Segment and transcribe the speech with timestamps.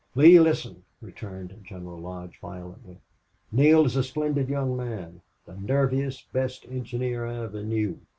[0.15, 2.97] "Lee listen!" returned General Lodge, violently.
[3.51, 7.99] "Neale is a splendid young man the nerviest, best engineer I ever knew.